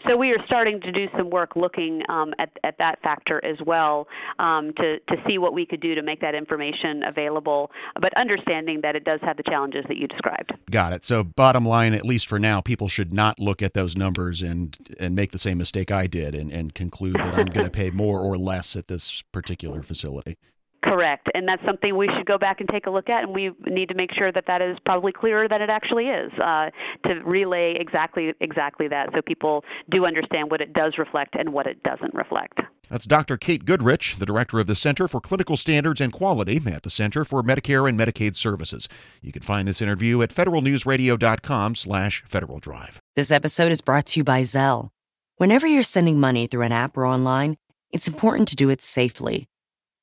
So 0.07 0.15
we 0.15 0.31
are 0.31 0.45
starting 0.45 0.79
to 0.81 0.91
do 0.91 1.07
some 1.17 1.29
work 1.29 1.55
looking 1.55 2.01
um, 2.09 2.33
at, 2.39 2.49
at 2.63 2.77
that 2.77 3.01
factor 3.01 3.43
as 3.43 3.57
well 3.65 4.07
um, 4.39 4.73
to, 4.77 4.99
to 4.99 5.15
see 5.27 5.37
what 5.37 5.53
we 5.53 5.65
could 5.65 5.81
do 5.81 5.95
to 5.95 6.01
make 6.01 6.21
that 6.21 6.35
information 6.35 7.03
available, 7.03 7.71
but 8.01 8.15
understanding 8.17 8.79
that 8.81 8.95
it 8.95 9.03
does 9.03 9.19
have 9.23 9.37
the 9.37 9.43
challenges 9.43 9.85
that 9.87 9.97
you 9.97 10.07
described. 10.07 10.53
Got 10.69 10.93
it. 10.93 11.03
So 11.03 11.23
bottom 11.23 11.65
line, 11.65 11.93
at 11.93 12.05
least 12.05 12.27
for 12.27 12.39
now, 12.39 12.61
people 12.61 12.87
should 12.87 13.11
not 13.11 13.39
look 13.39 13.61
at 13.61 13.73
those 13.73 13.95
numbers 13.95 14.41
and, 14.41 14.77
and 14.99 15.15
make 15.15 15.31
the 15.31 15.39
same 15.39 15.57
mistake 15.57 15.91
I 15.91 16.07
did 16.07 16.35
and, 16.35 16.51
and 16.51 16.73
conclude 16.73 17.15
that 17.15 17.35
I'm 17.35 17.47
going 17.47 17.65
to 17.65 17.71
pay 17.71 17.89
more 17.89 18.19
or 18.19 18.37
less 18.37 18.75
at 18.75 18.87
this 18.87 19.23
particular 19.31 19.81
facility. 19.83 20.37
Correct, 20.85 21.27
and 21.33 21.47
that's 21.47 21.65
something 21.65 21.97
we 21.97 22.07
should 22.15 22.27
go 22.27 22.37
back 22.37 22.59
and 22.59 22.69
take 22.69 22.85
a 22.85 22.91
look 22.91 23.09
at, 23.09 23.23
and 23.23 23.33
we 23.33 23.49
need 23.65 23.89
to 23.89 23.95
make 23.95 24.13
sure 24.13 24.31
that 24.31 24.43
that 24.45 24.61
is 24.61 24.77
probably 24.85 25.11
clearer 25.11 25.47
than 25.47 25.59
it 25.59 25.69
actually 25.69 26.05
is 26.05 26.31
uh, 26.33 26.69
to 27.07 27.15
relay 27.25 27.75
exactly 27.79 28.33
exactly 28.39 28.87
that, 28.87 29.09
so 29.15 29.21
people 29.21 29.63
do 29.89 30.05
understand 30.05 30.51
what 30.51 30.61
it 30.61 30.73
does 30.73 30.93
reflect 30.99 31.33
and 31.33 31.53
what 31.53 31.65
it 31.65 31.81
doesn't 31.81 32.13
reflect. 32.13 32.59
That's 32.87 33.05
Dr. 33.05 33.35
Kate 33.35 33.65
Goodrich, 33.65 34.17
the 34.19 34.27
director 34.27 34.59
of 34.59 34.67
the 34.67 34.75
Center 34.75 35.07
for 35.07 35.19
Clinical 35.19 35.57
Standards 35.57 35.99
and 35.99 36.13
Quality 36.13 36.61
at 36.67 36.83
the 36.83 36.91
Center 36.91 37.25
for 37.25 37.41
Medicare 37.41 37.89
and 37.89 37.99
Medicaid 37.99 38.35
Services. 38.35 38.87
You 39.21 39.31
can 39.31 39.41
find 39.41 39.67
this 39.67 39.81
interview 39.81 40.21
at 40.21 40.29
federalnewsradio.com/slash 40.29 42.23
Federal 42.27 42.59
Drive. 42.59 42.99
This 43.15 43.31
episode 43.31 43.71
is 43.71 43.81
brought 43.81 44.05
to 44.07 44.19
you 44.19 44.23
by 44.23 44.41
Zelle. 44.41 44.91
Whenever 45.37 45.65
you're 45.65 45.81
sending 45.81 46.19
money 46.19 46.45
through 46.45 46.61
an 46.61 46.71
app 46.71 46.95
or 46.95 47.07
online, 47.07 47.57
it's 47.91 48.07
important 48.07 48.47
to 48.49 48.55
do 48.55 48.69
it 48.69 48.83
safely. 48.83 49.47